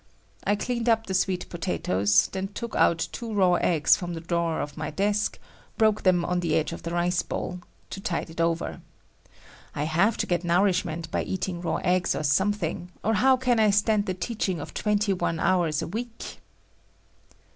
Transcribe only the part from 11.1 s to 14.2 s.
by eating raw eggs or something, or how can I stand the